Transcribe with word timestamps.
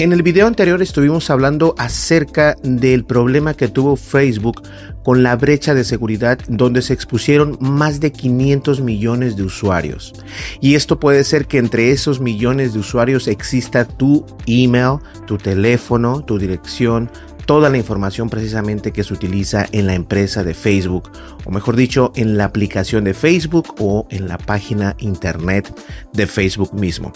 En 0.00 0.14
el 0.14 0.22
video 0.22 0.46
anterior 0.46 0.80
estuvimos 0.80 1.28
hablando 1.28 1.74
acerca 1.76 2.56
del 2.62 3.04
problema 3.04 3.52
que 3.52 3.68
tuvo 3.68 3.96
Facebook 3.96 4.62
con 5.02 5.22
la 5.22 5.36
brecha 5.36 5.74
de 5.74 5.84
seguridad 5.84 6.38
donde 6.48 6.80
se 6.80 6.94
expusieron 6.94 7.58
más 7.60 8.00
de 8.00 8.10
500 8.10 8.80
millones 8.80 9.36
de 9.36 9.42
usuarios. 9.42 10.14
Y 10.62 10.74
esto 10.74 10.98
puede 10.98 11.22
ser 11.22 11.46
que 11.46 11.58
entre 11.58 11.90
esos 11.90 12.18
millones 12.18 12.72
de 12.72 12.78
usuarios 12.78 13.28
exista 13.28 13.84
tu 13.84 14.24
email, 14.46 15.00
tu 15.26 15.36
teléfono, 15.36 16.24
tu 16.24 16.38
dirección, 16.38 17.10
toda 17.44 17.68
la 17.68 17.76
información 17.76 18.30
precisamente 18.30 18.92
que 18.92 19.04
se 19.04 19.12
utiliza 19.12 19.66
en 19.72 19.86
la 19.86 19.94
empresa 19.94 20.44
de 20.44 20.54
Facebook, 20.54 21.10
o 21.44 21.50
mejor 21.50 21.76
dicho, 21.76 22.12
en 22.14 22.36
la 22.36 22.44
aplicación 22.44 23.04
de 23.04 23.14
Facebook 23.14 23.74
o 23.78 24.06
en 24.10 24.28
la 24.28 24.38
página 24.38 24.94
internet 24.98 25.72
de 26.12 26.26
Facebook 26.26 26.74
mismo. 26.74 27.12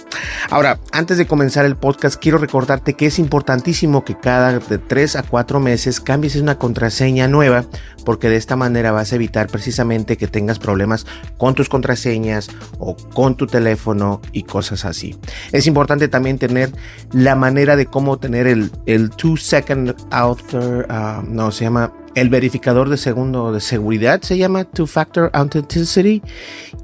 Ahora, 0.51 0.79
antes 0.93 1.19
de 1.19 1.27
comenzar 1.27 1.65
el 1.65 1.77
podcast, 1.77 2.21
quiero 2.21 2.39
recordarte 2.39 2.95
que 2.95 3.07
es 3.07 3.19
importantísimo 3.19 4.05
que 4.05 4.19
cada 4.19 4.59
de 4.59 4.79
3 4.79 5.17
a 5.17 5.23
4 5.23 5.61
meses 5.61 6.01
cambies 6.01 6.37
una 6.37 6.59
contraseña 6.59 7.29
nueva, 7.29 7.65
porque 8.05 8.29
de 8.29 8.37
esta 8.37 8.57
manera 8.57 8.93
vas 8.93 9.13
a 9.13 9.17
evitar 9.17 9.49
precisamente 9.49 10.17
que 10.17 10.27
tengas 10.27 10.59
problemas 10.59 11.07
con 11.39 11.55
tus 11.55 11.69
contraseñas 11.69 12.49
o 12.79 12.97
con 12.97 13.37
tu 13.37 13.47
teléfono 13.47 14.21
y 14.33 14.43
cosas 14.43 14.85
así. 14.85 15.17
Es 15.53 15.67
importante 15.67 16.09
también 16.09 16.39
tener 16.39 16.71
la 17.13 17.35
manera 17.35 17.77
de 17.77 17.87
cómo 17.87 18.19
tener 18.19 18.47
el, 18.47 18.71
el 18.87 19.11
2 19.11 19.43
second 19.43 19.95
author, 20.11 20.87
uh, 20.91 21.23
no, 21.27 21.51
se 21.51 21.65
llama 21.65 21.93
el 22.15 22.29
verificador 22.29 22.89
de 22.89 22.97
segundo 22.97 23.53
de 23.53 23.61
seguridad, 23.61 24.23
se 24.23 24.37
llama 24.39 24.65
Two 24.65 24.87
Factor 24.87 25.31
Authenticity. 25.33 26.23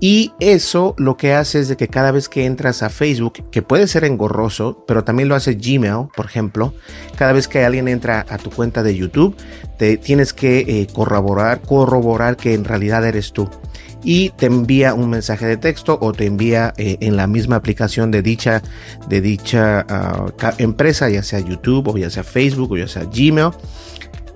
Y 0.01 0.33
eso 0.41 0.95
lo 0.99 1.17
que 1.17 1.35
hace 1.35 1.61
es 1.61 1.69
de 1.69 1.77
que 1.77 1.89
cada 1.89 2.11
vez 2.13 2.29
que 2.29 2.47
entras 2.47 2.83
a 2.83 2.91
Facebook, 2.91 3.51
que 3.51 3.63
puede 3.63 3.87
ser 3.87 4.05
engorroso, 4.05 4.85
pero 4.87 5.05
también 5.05 5.29
lo 5.29 5.35
hace 5.35 5.55
Gmail, 5.55 6.09
por 6.17 6.27
ejemplo, 6.27 6.75
cada 7.17 7.33
vez 7.33 7.49
que 7.49 7.65
alguien 7.65 7.89
entra 7.89 8.25
a 8.29 8.39
tu 8.39 8.51
cuenta 8.51 8.83
de 8.83 8.97
YouTube, 8.97 9.37
te 9.79 9.97
tienes 9.97 10.33
que 10.33 10.61
eh, 10.61 10.87
corroborar, 10.93 11.61
corroborar 11.61 12.37
que 12.37 12.55
en 12.55 12.65
realidad 12.65 13.05
eres 13.07 13.33
tú 13.33 13.49
y 14.03 14.31
te 14.31 14.47
envía 14.47 14.95
un 14.95 15.11
mensaje 15.11 15.47
de 15.47 15.57
texto 15.57 15.99
o 16.01 16.13
te 16.13 16.27
envía 16.27 16.73
eh, 16.77 16.97
en 17.01 17.17
la 17.17 17.27
misma 17.27 17.57
aplicación 17.57 18.11
de 18.11 18.23
dicha, 18.23 18.63
de 19.09 19.21
dicha 19.21 19.87
uh, 19.89 20.47
empresa, 20.59 21.09
ya 21.11 21.23
sea 21.23 21.41
YouTube 21.41 21.89
o 21.89 21.99
ya 21.99 22.11
sea 22.11 22.25
Facebook 22.25 22.73
o 22.73 22.77
ya 22.77 22.89
sea 22.89 23.05
Gmail. 23.05 23.51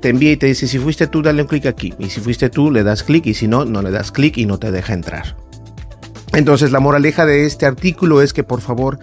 Te 0.05 0.11
envía 0.11 0.33
y 0.33 0.37
te 0.37 0.45
dice 0.45 0.69
si 0.69 0.79
fuiste 0.79 1.07
tú 1.07 1.23
dale 1.23 1.41
un 1.41 1.49
clic 1.49 1.65
aquí 1.65 1.95
y 1.99 2.11
si 2.11 2.21
fuiste 2.21 2.51
tú 2.51 2.71
le 2.71 2.83
das 2.83 3.03
clic 3.03 3.25
y 3.25 3.33
si 3.33 3.49
no 3.49 3.65
no 3.65 3.81
le 3.81 3.91
das 3.91 4.13
clic 4.13 4.37
y 4.37 4.45
no 4.45 4.59
te 4.59 4.71
deja 4.71 4.93
entrar. 4.93 5.35
Entonces 6.35 6.73
la 6.73 6.79
moraleja 6.79 7.25
de 7.25 7.47
este 7.47 7.65
artículo 7.65 8.21
es 8.21 8.35
que 8.35 8.45
por 8.45 8.61
favor 8.61 8.99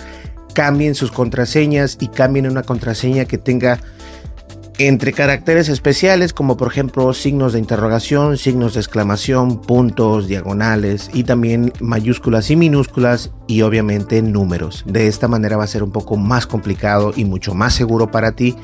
cambien 0.53 0.93
sus 0.93 1.11
contraseñas 1.11 1.97
y 1.99 2.09
cambien 2.09 2.45
una 2.45 2.61
contraseña 2.61 3.25
que 3.25 3.39
tenga 3.39 3.79
entre 4.77 5.11
caracteres 5.11 5.69
especiales 5.69 6.33
como 6.33 6.55
por 6.55 6.67
ejemplo 6.67 7.11
signos 7.15 7.53
de 7.53 7.59
interrogación, 7.59 8.37
signos 8.37 8.75
de 8.75 8.81
exclamación, 8.81 9.59
puntos, 9.59 10.27
diagonales 10.27 11.09
y 11.15 11.23
también 11.23 11.73
mayúsculas 11.79 12.51
y 12.51 12.55
minúsculas 12.55 13.31
y 13.47 13.63
obviamente 13.63 14.21
números. 14.21 14.83
De 14.85 15.07
esta 15.07 15.27
manera 15.27 15.57
va 15.57 15.63
a 15.63 15.67
ser 15.67 15.81
un 15.81 15.91
poco 15.91 16.15
más 16.15 16.45
complicado 16.45 17.11
y 17.15 17.25
mucho 17.25 17.55
más 17.55 17.73
seguro 17.73 18.11
para 18.11 18.33
ti 18.33 18.55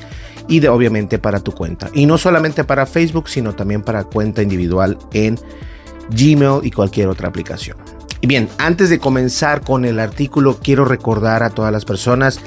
y 0.48 0.60
de, 0.60 0.68
obviamente 0.68 1.18
para 1.18 1.40
tu 1.40 1.52
cuenta. 1.52 1.90
Y 1.92 2.06
no 2.06 2.18
solamente 2.18 2.64
para 2.64 2.86
Facebook, 2.86 3.28
sino 3.28 3.54
también 3.54 3.82
para 3.82 4.04
cuenta 4.04 4.42
individual 4.42 4.98
en 5.12 5.38
Gmail 6.10 6.60
y 6.64 6.70
cualquier 6.70 7.08
otra 7.08 7.28
aplicación. 7.28 7.76
Y 8.20 8.26
bien, 8.26 8.48
antes 8.58 8.90
de 8.90 8.98
comenzar 8.98 9.60
con 9.60 9.84
el 9.84 10.00
artículo, 10.00 10.58
quiero 10.60 10.84
recordar 10.84 11.42
a 11.42 11.50
todas 11.50 11.72
las 11.72 11.84
personas 11.84 12.40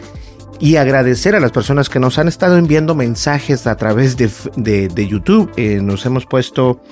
y 0.60 0.76
agradecer 0.76 1.36
a 1.36 1.40
las 1.40 1.52
personas 1.52 1.90
que 1.90 2.00
nos 2.00 2.20
han 2.20 2.28
estado 2.28 2.58
enviando 2.58 2.94
mensajes 2.94 3.66
a 3.68 3.76
través 3.78 4.18
de, 4.18 4.30
de, 4.58 5.08
YouTube. 5.08 5.52
Eh, 5.56 5.80
nos 5.82 6.06
hemos 6.06 6.26
puesto, 6.26 6.84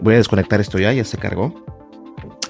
voy 0.00 0.14
a 0.14 0.18
desconectar 0.18 0.60
esto 0.60 0.78
ya, 0.78 0.92
ya 0.92 1.04
se 1.04 1.18
cargó. 1.18 1.64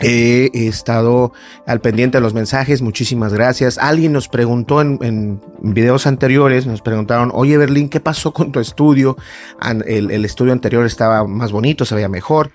He 0.07 0.51
estado 0.69 1.33
al 1.67 1.81
pendiente 1.81 2.19
de 2.19 2.23
los 2.23 2.35
mensajes, 2.35 2.83
muchísimas 2.83 3.33
gracias. 3.33 3.79
Alguien 3.79 4.13
nos 4.13 4.29
preguntó 4.29 4.83
en, 4.83 5.41
videos 5.63 6.07
anteriores, 6.07 6.67
nos 6.67 6.83
preguntaron, 6.83 7.31
oye 7.33 7.57
Berlín, 7.57 7.89
¿qué 7.89 8.01
pasó 8.01 8.33
con 8.33 8.53
tu 8.53 8.61
estudio? 8.61 9.17
El 9.87 10.25
estudio 10.25 10.53
anterior 10.53 10.85
estaba 10.85 11.27
más 11.27 11.53
bonito, 11.53 11.85
se 11.85 11.95
veía 11.95 12.09
mejor. 12.09 12.51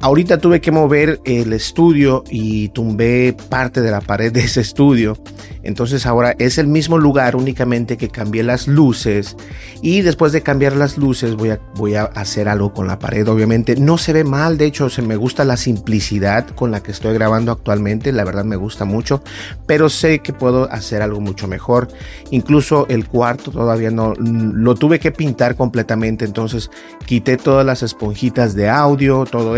Ahorita 0.00 0.38
tuve 0.38 0.60
que 0.60 0.72
mover 0.72 1.20
el 1.24 1.52
estudio 1.52 2.24
y 2.28 2.70
tumbé 2.70 3.36
parte 3.48 3.80
de 3.80 3.92
la 3.92 4.00
pared 4.00 4.32
de 4.32 4.40
ese 4.40 4.60
estudio. 4.60 5.16
Entonces 5.62 6.06
ahora 6.06 6.34
es 6.38 6.58
el 6.58 6.66
mismo 6.66 6.98
lugar, 6.98 7.36
únicamente 7.36 7.96
que 7.96 8.08
cambié 8.08 8.42
las 8.42 8.66
luces. 8.66 9.36
Y 9.80 10.00
después 10.00 10.32
de 10.32 10.42
cambiar 10.42 10.74
las 10.74 10.98
luces 10.98 11.36
voy 11.36 11.50
a, 11.50 11.60
voy 11.76 11.94
a 11.94 12.04
hacer 12.04 12.48
algo 12.48 12.72
con 12.72 12.88
la 12.88 12.98
pared. 12.98 13.28
Obviamente 13.28 13.76
no 13.76 13.96
se 13.96 14.12
ve 14.12 14.24
mal, 14.24 14.58
de 14.58 14.66
hecho 14.66 14.90
se 14.90 15.02
me 15.02 15.14
gusta 15.14 15.44
la 15.44 15.56
simplicidad 15.56 16.48
con 16.48 16.72
la 16.72 16.82
que 16.82 16.90
estoy 16.90 17.14
grabando 17.14 17.52
actualmente. 17.52 18.10
La 18.10 18.24
verdad 18.24 18.44
me 18.44 18.56
gusta 18.56 18.84
mucho, 18.84 19.22
pero 19.66 19.88
sé 19.88 20.18
que 20.18 20.32
puedo 20.32 20.70
hacer 20.72 21.02
algo 21.02 21.20
mucho 21.20 21.46
mejor. 21.46 21.88
Incluso 22.30 22.86
el 22.88 23.06
cuarto 23.06 23.52
todavía 23.52 23.92
no 23.92 24.14
lo 24.18 24.74
tuve 24.74 24.98
que 24.98 25.12
pintar 25.12 25.54
completamente. 25.54 26.24
Entonces 26.24 26.70
quité 27.06 27.36
todas 27.36 27.64
las 27.64 27.84
esponjitas 27.84 28.54
de 28.54 28.68
audio, 28.68 29.26
todo 29.26 29.56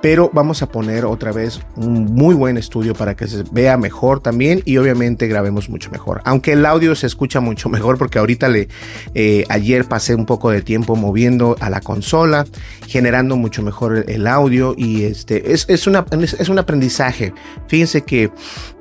pero 0.00 0.30
vamos 0.32 0.62
a 0.62 0.68
poner 0.68 1.04
otra 1.04 1.32
vez 1.32 1.60
un 1.76 2.04
muy 2.04 2.34
buen 2.34 2.56
estudio 2.56 2.94
para 2.94 3.16
que 3.16 3.26
se 3.26 3.44
vea 3.50 3.76
mejor 3.76 4.20
también 4.20 4.62
y 4.64 4.76
obviamente 4.76 5.26
grabemos 5.26 5.68
mucho 5.68 5.90
mejor. 5.90 6.20
Aunque 6.24 6.52
el 6.52 6.64
audio 6.66 6.94
se 6.94 7.06
escucha 7.06 7.40
mucho 7.40 7.68
mejor 7.68 7.98
porque 7.98 8.18
ahorita 8.18 8.48
le 8.48 8.68
eh, 9.14 9.44
ayer 9.48 9.86
pasé 9.86 10.14
un 10.14 10.26
poco 10.26 10.50
de 10.50 10.62
tiempo 10.62 10.94
moviendo 10.96 11.56
a 11.60 11.70
la 11.70 11.80
consola, 11.80 12.46
generando 12.86 13.36
mucho 13.36 13.62
mejor 13.62 14.04
el, 14.08 14.26
audio 14.26 14.74
y 14.76 15.04
este 15.04 15.52
es, 15.52 15.64
es, 15.68 15.86
una, 15.86 16.04
es, 16.12 16.48
un 16.48 16.58
aprendizaje. 16.58 17.32
Fíjense 17.66 18.02
que 18.02 18.30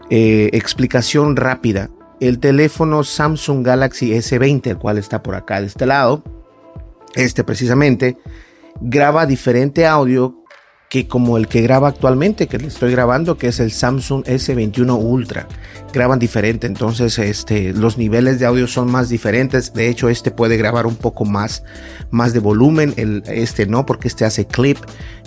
eh, 0.09 0.49
explicación 0.53 1.35
rápida. 1.35 1.89
El 2.19 2.39
teléfono 2.39 3.03
Samsung 3.03 3.65
Galaxy 3.65 4.11
S20, 4.11 4.67
el 4.67 4.77
cual 4.77 4.97
está 4.97 5.21
por 5.21 5.35
acá 5.35 5.61
de 5.61 5.67
este 5.67 5.85
lado, 5.85 6.23
este 7.15 7.43
precisamente, 7.43 8.17
graba 8.81 9.25
diferente 9.25 9.85
audio 9.85 10.43
que 10.89 11.07
como 11.07 11.37
el 11.37 11.47
que 11.47 11.61
graba 11.61 11.89
actualmente, 11.89 12.47
que 12.47 12.57
le 12.57 12.67
estoy 12.67 12.91
grabando, 12.91 13.37
que 13.37 13.47
es 13.47 13.59
el 13.59 13.71
Samsung 13.71 14.23
S21 14.23 14.97
Ultra. 14.97 15.47
Graban 15.93 16.19
diferente, 16.19 16.67
entonces 16.67 17.19
este, 17.19 17.73
los 17.73 17.97
niveles 17.97 18.39
de 18.39 18.45
audio 18.45 18.67
son 18.67 18.89
más 18.89 19.09
diferentes. 19.09 19.73
De 19.73 19.89
hecho, 19.89 20.07
este 20.09 20.31
puede 20.31 20.57
grabar 20.57 20.85
un 20.85 20.95
poco 20.95 21.25
más, 21.25 21.63
más 22.09 22.33
de 22.33 22.39
volumen, 22.39 22.93
el, 22.97 23.23
este 23.27 23.65
no, 23.65 23.85
porque 23.85 24.07
este 24.07 24.23
hace 24.23 24.47
clip. 24.47 24.77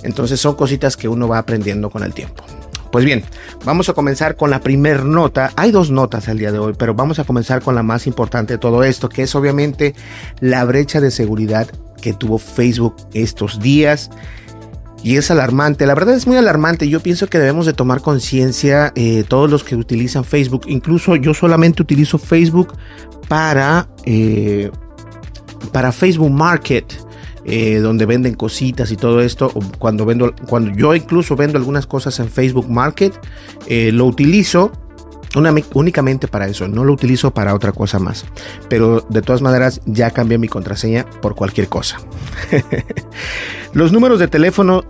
Entonces 0.03 0.41
son 0.41 0.55
cositas 0.55 0.97
que 0.97 1.09
uno 1.09 1.29
va 1.29 1.39
aprendiendo 1.39 1.91
con 1.91 2.05
el 2.05 2.15
tiempo. 2.15 2.43
Pues 2.91 3.05
bien, 3.05 3.23
vamos 3.65 3.89
a 3.89 3.93
comenzar 3.93 4.37
con 4.37 4.51
la 4.51 4.61
primer 4.61 5.05
nota. 5.05 5.53
Hay 5.57 5.71
dos 5.71 5.91
notas 5.91 6.29
al 6.29 6.39
día 6.39 6.51
de 6.51 6.59
hoy, 6.59 6.75
pero 6.77 6.95
vamos 6.95 7.19
a 7.21 7.25
comenzar 7.25 7.63
con 7.63 7.75
la 7.75 7.85
más 7.85 8.07
importante 8.07 8.55
de 8.55 8.59
todo 8.59 8.83
esto, 8.83 9.09
que 9.09 9.23
es 9.23 9.35
obviamente 9.35 9.95
la 10.41 10.65
brecha 10.65 11.01
de 11.01 11.13
seguridad 11.13 11.69
que 12.01 12.13
tuvo 12.13 12.39
Facebook 12.39 12.97
estos 13.13 13.61
días. 13.61 14.11
Y 15.03 15.17
es 15.17 15.31
alarmante, 15.31 15.87
la 15.87 15.95
verdad 15.95 16.15
es 16.15 16.27
muy 16.27 16.37
alarmante. 16.37 16.89
Yo 16.89 17.01
pienso 17.01 17.27
que 17.29 17.39
debemos 17.39 17.65
de 17.65 17.73
tomar 17.73 18.03
conciencia 18.03 18.93
eh, 18.97 19.25
todos 19.27 19.51
los 19.51 19.65
que 19.65 19.75
utilizan 19.75 20.25
Facebook. 20.25 20.63
Incluso 20.67 21.17
yo 21.17 21.33
solamente 21.33 21.81
utilizo 21.81 22.19
Facebook 22.19 22.75
para, 23.29 23.89
eh, 24.05 24.71
para 25.73 25.93
Facebook 25.93 26.31
Market. 26.31 26.93
Eh, 27.47 27.79
donde 27.79 28.05
venden 28.05 28.35
cositas 28.35 28.93
y 28.93 28.97
todo 28.97 29.23
esto. 29.23 29.51
Cuando 29.79 30.05
vendo, 30.05 30.35
cuando 30.47 30.73
yo 30.73 30.95
incluso 30.95 31.37
vendo 31.37 31.57
algunas 31.57 31.87
cosas 31.87 32.21
en 32.21 32.29
Facebook 32.29 32.69
Market, 32.69 33.15
lo 33.67 34.05
utilizo 34.05 34.71
únicamente 35.35 36.29
para 36.29 36.47
eso, 36.47 36.69
no 36.69 36.85
lo 36.85 36.93
utilizo 36.93 37.33
para 37.33 37.55
otra 37.55 37.73
cosa 37.73 37.99
más. 37.99 38.25
Pero 38.69 39.05
de 39.09 39.23
todas 39.23 39.43
maneras 39.43 39.81
ya 39.87 40.11
cambié 40.11 40.39
mi 40.39 40.49
contraseña 40.49 41.07
por 41.23 41.35
cualquier 41.35 41.69
cosa. 41.69 41.99
los 43.73 43.93
números 43.93 44.19
de 44.19 44.29
teléfono 44.29 44.85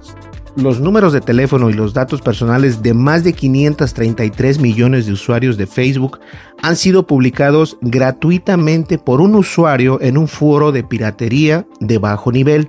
los 0.56 0.80
números 0.80 1.12
de 1.12 1.20
teléfono 1.20 1.70
y 1.70 1.74
los 1.74 1.94
datos 1.94 2.22
personales 2.22 2.82
de 2.82 2.92
más 2.92 3.22
de 3.22 3.32
533 3.32 4.58
millones 4.58 5.06
de 5.06 5.12
usuarios 5.12 5.56
de 5.56 5.66
Facebook 5.66 6.18
han 6.60 6.76
sido 6.76 7.06
publicados 7.06 7.78
gratuitamente 7.80 8.98
por 8.98 9.20
un 9.20 9.36
usuario 9.36 10.00
en 10.00 10.18
un 10.18 10.26
foro 10.28 10.72
de 10.72 10.82
piratería 10.82 11.66
de 11.78 11.98
bajo 11.98 12.32
nivel. 12.32 12.68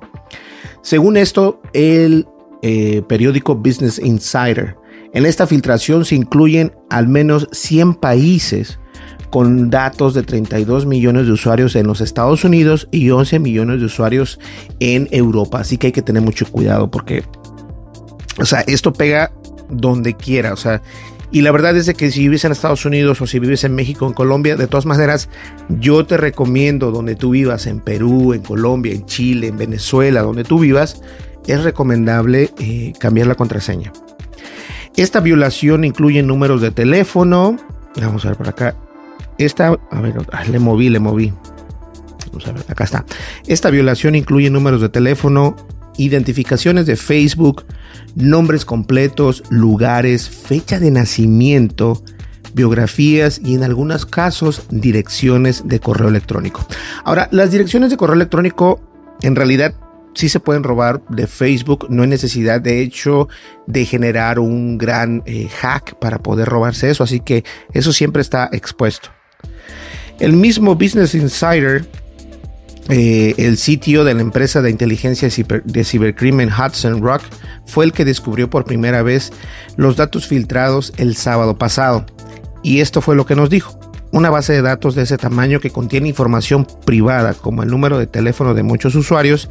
Según 0.83 1.17
esto, 1.17 1.59
el 1.73 2.27
eh, 2.61 3.01
periódico 3.07 3.55
Business 3.55 3.99
Insider 3.99 4.77
en 5.13 5.25
esta 5.25 5.47
filtración 5.47 6.05
se 6.05 6.15
incluyen 6.15 6.73
al 6.89 7.07
menos 7.07 7.47
100 7.51 7.95
países 7.95 8.79
con 9.29 9.69
datos 9.69 10.13
de 10.13 10.23
32 10.23 10.85
millones 10.85 11.25
de 11.25 11.31
usuarios 11.31 11.75
en 11.75 11.87
los 11.87 12.01
Estados 12.01 12.43
Unidos 12.43 12.87
y 12.91 13.09
11 13.09 13.39
millones 13.39 13.79
de 13.79 13.85
usuarios 13.85 14.39
en 14.79 15.07
Europa. 15.11 15.59
Así 15.59 15.77
que 15.77 15.87
hay 15.87 15.93
que 15.93 16.01
tener 16.01 16.21
mucho 16.21 16.45
cuidado 16.45 16.91
porque, 16.91 17.23
o 18.39 18.45
sea, 18.45 18.61
esto 18.61 18.91
pega 18.93 19.31
donde 19.69 20.15
quiera. 20.15 20.53
O 20.53 20.57
sea, 20.57 20.81
y 21.31 21.41
la 21.41 21.51
verdad 21.53 21.77
es 21.77 21.91
que 21.93 22.11
si 22.11 22.19
vives 22.19 22.43
en 22.43 22.51
Estados 22.51 22.85
Unidos 22.85 23.21
o 23.21 23.27
si 23.27 23.39
vives 23.39 23.63
en 23.63 23.73
México, 23.73 24.05
en 24.05 24.13
Colombia, 24.13 24.57
de 24.57 24.67
todas 24.67 24.85
maneras, 24.85 25.29
yo 25.69 26.05
te 26.05 26.17
recomiendo 26.17 26.91
donde 26.91 27.15
tú 27.15 27.31
vivas, 27.31 27.67
en 27.67 27.79
Perú, 27.79 28.33
en 28.33 28.41
Colombia, 28.41 28.93
en 28.93 29.05
Chile, 29.05 29.47
en 29.47 29.57
Venezuela, 29.57 30.23
donde 30.23 30.43
tú 30.43 30.59
vivas, 30.59 31.01
es 31.47 31.63
recomendable 31.63 32.51
eh, 32.59 32.91
cambiar 32.99 33.27
la 33.27 33.35
contraseña. 33.35 33.93
Esta 34.95 35.19
violación 35.19 35.83
incluye 35.83 36.21
números 36.21 36.61
de 36.61 36.71
teléfono. 36.71 37.57
Vamos 37.99 38.25
a 38.25 38.29
ver 38.29 38.37
por 38.37 38.49
acá. 38.49 38.75
Esta, 39.37 39.67
a 39.89 40.01
ver, 40.01 40.15
ah, 40.31 40.43
le 40.45 40.59
moví, 40.59 40.89
le 40.89 40.99
moví. 40.99 41.33
Vamos 42.27 42.47
a 42.47 42.51
ver, 42.51 42.63
acá 42.67 42.83
está. 42.83 43.05
Esta 43.47 43.69
violación 43.69 44.15
incluye 44.15 44.49
números 44.49 44.81
de 44.81 44.89
teléfono, 44.89 45.55
identificaciones 45.97 46.85
de 46.85 46.95
Facebook, 46.95 47.65
nombres 48.15 48.65
completos, 48.65 49.43
lugares, 49.49 50.29
fecha 50.29 50.79
de 50.79 50.91
nacimiento, 50.91 52.03
biografías 52.53 53.39
y 53.43 53.55
en 53.55 53.63
algunos 53.63 54.05
casos 54.05 54.63
direcciones 54.69 55.67
de 55.67 55.79
correo 55.79 56.09
electrónico. 56.09 56.65
Ahora, 57.03 57.29
las 57.31 57.51
direcciones 57.51 57.89
de 57.89 57.97
correo 57.97 58.15
electrónico 58.15 58.81
en 59.21 59.35
realidad 59.35 59.73
sí 60.13 60.29
se 60.29 60.39
pueden 60.39 60.63
robar 60.63 61.01
de 61.09 61.27
Facebook, 61.27 61.87
no 61.89 62.03
hay 62.03 62.09
necesidad 62.09 62.61
de 62.61 62.81
hecho 62.81 63.29
de 63.67 63.85
generar 63.85 64.39
un 64.39 64.77
gran 64.77 65.23
eh, 65.25 65.47
hack 65.49 65.95
para 65.99 66.19
poder 66.19 66.47
robarse 66.47 66.89
eso, 66.89 67.03
así 67.03 67.19
que 67.19 67.43
eso 67.73 67.93
siempre 67.93 68.21
está 68.21 68.49
expuesto. 68.51 69.09
El 70.19 70.33
mismo 70.33 70.75
Business 70.75 71.15
Insider, 71.15 71.85
eh, 72.89 73.33
el 73.37 73.57
sitio 73.57 74.03
de 74.03 74.13
la 74.13 74.21
empresa 74.21 74.61
de 74.61 74.69
inteligencia 74.69 75.29
de 75.63 75.83
cibercrimen 75.83 76.49
Hudson 76.49 77.01
Rock, 77.01 77.23
fue 77.65 77.85
el 77.85 77.93
que 77.93 78.05
descubrió 78.05 78.49
por 78.49 78.65
primera 78.65 79.01
vez 79.01 79.31
los 79.77 79.95
datos 79.95 80.27
filtrados 80.27 80.93
el 80.97 81.15
sábado 81.15 81.57
pasado. 81.57 82.05
Y 82.63 82.81
esto 82.81 83.01
fue 83.01 83.15
lo 83.15 83.25
que 83.25 83.35
nos 83.35 83.49
dijo. 83.49 83.79
Una 84.11 84.29
base 84.29 84.51
de 84.53 84.61
datos 84.61 84.93
de 84.93 85.03
ese 85.03 85.17
tamaño 85.17 85.61
que 85.61 85.71
contiene 85.71 86.09
información 86.09 86.67
privada 86.85 87.33
como 87.33 87.63
el 87.63 87.69
número 87.69 87.97
de 87.97 88.07
teléfono 88.07 88.53
de 88.53 88.61
muchos 88.61 88.93
usuarios 88.93 89.49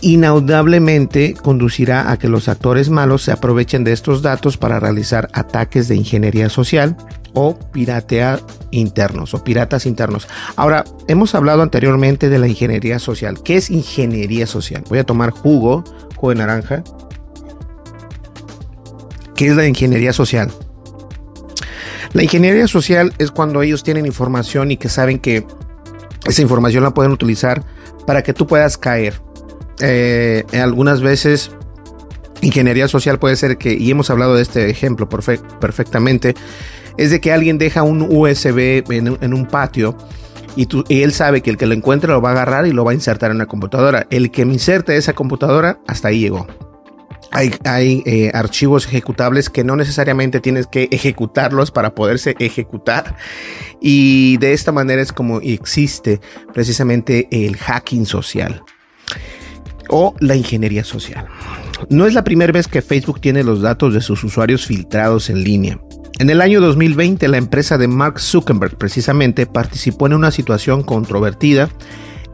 inaudablemente 0.00 1.34
conducirá 1.34 2.10
a 2.10 2.18
que 2.18 2.28
los 2.28 2.48
actores 2.48 2.90
malos 2.90 3.22
se 3.22 3.32
aprovechen 3.32 3.84
de 3.84 3.92
estos 3.92 4.22
datos 4.22 4.56
para 4.56 4.80
realizar 4.80 5.28
ataques 5.32 5.88
de 5.88 5.96
ingeniería 5.96 6.48
social 6.48 6.96
o 7.34 7.58
piratear 7.72 8.40
internos 8.70 9.34
o 9.34 9.42
piratas 9.44 9.86
internos. 9.86 10.28
Ahora, 10.56 10.84
hemos 11.08 11.34
hablado 11.34 11.62
anteriormente 11.62 12.28
de 12.28 12.38
la 12.38 12.48
ingeniería 12.48 12.98
social. 12.98 13.42
¿Qué 13.42 13.56
es 13.56 13.70
ingeniería 13.70 14.46
social? 14.46 14.84
Voy 14.88 14.98
a 14.98 15.04
tomar 15.04 15.30
jugo, 15.30 15.84
jugo 16.16 16.30
de 16.30 16.36
naranja. 16.36 16.84
¿Qué 19.34 19.48
es 19.48 19.56
la 19.56 19.66
ingeniería 19.66 20.12
social? 20.12 20.50
La 22.12 22.22
ingeniería 22.22 22.66
social 22.66 23.12
es 23.18 23.30
cuando 23.30 23.62
ellos 23.62 23.82
tienen 23.82 24.06
información 24.06 24.70
y 24.70 24.76
que 24.76 24.88
saben 24.88 25.18
que 25.18 25.46
esa 26.26 26.42
información 26.42 26.82
la 26.82 26.94
pueden 26.94 27.12
utilizar 27.12 27.64
para 28.06 28.22
que 28.22 28.32
tú 28.32 28.46
puedas 28.46 28.78
caer 28.78 29.20
eh, 29.80 30.44
algunas 30.52 31.00
veces 31.00 31.52
ingeniería 32.40 32.88
social 32.88 33.18
puede 33.18 33.36
ser 33.36 33.58
que, 33.58 33.74
y 33.74 33.90
hemos 33.90 34.10
hablado 34.10 34.34
de 34.34 34.42
este 34.42 34.70
ejemplo 34.70 35.08
perfectamente, 35.08 36.34
es 36.96 37.10
de 37.10 37.20
que 37.20 37.32
alguien 37.32 37.58
deja 37.58 37.82
un 37.82 38.02
USB 38.02 38.84
en, 38.90 39.34
un 39.34 39.46
patio 39.46 39.96
y, 40.56 40.66
él 41.02 41.12
sabe 41.12 41.42
que 41.42 41.50
el 41.50 41.56
que 41.56 41.66
lo 41.66 41.74
encuentre 41.74 42.10
lo 42.10 42.20
va 42.20 42.30
a 42.30 42.32
agarrar 42.32 42.66
y 42.66 42.72
lo 42.72 42.84
va 42.84 42.90
a 42.90 42.94
insertar 42.94 43.30
en 43.30 43.36
una 43.36 43.46
computadora. 43.46 44.06
El 44.10 44.30
que 44.30 44.44
me 44.44 44.52
inserte 44.52 44.96
esa 44.96 45.12
computadora, 45.12 45.78
hasta 45.86 46.08
ahí 46.08 46.20
llegó. 46.20 46.46
Hay, 47.30 47.54
hay 47.64 48.02
eh, 48.06 48.30
archivos 48.34 48.86
ejecutables 48.86 49.50
que 49.50 49.62
no 49.62 49.76
necesariamente 49.76 50.40
tienes 50.40 50.66
que 50.66 50.88
ejecutarlos 50.90 51.70
para 51.70 51.94
poderse 51.94 52.34
ejecutar. 52.40 53.14
Y 53.80 54.38
de 54.38 54.52
esta 54.52 54.72
manera 54.72 55.00
es 55.00 55.12
como 55.12 55.40
existe 55.40 56.20
precisamente 56.52 57.28
el 57.30 57.56
hacking 57.56 58.06
social 58.06 58.64
o 59.88 60.14
la 60.20 60.36
ingeniería 60.36 60.84
social. 60.84 61.26
No 61.88 62.06
es 62.06 62.14
la 62.14 62.24
primera 62.24 62.52
vez 62.52 62.68
que 62.68 62.82
Facebook 62.82 63.20
tiene 63.20 63.44
los 63.44 63.62
datos 63.62 63.94
de 63.94 64.00
sus 64.00 64.22
usuarios 64.24 64.66
filtrados 64.66 65.30
en 65.30 65.44
línea. 65.44 65.80
En 66.18 66.30
el 66.30 66.40
año 66.40 66.60
2020, 66.60 67.28
la 67.28 67.36
empresa 67.36 67.78
de 67.78 67.86
Mark 67.86 68.18
Zuckerberg 68.18 68.76
precisamente 68.76 69.46
participó 69.46 70.06
en 70.06 70.14
una 70.14 70.32
situación 70.32 70.82
controvertida 70.82 71.68